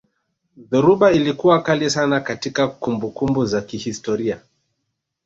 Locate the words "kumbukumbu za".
2.67-3.61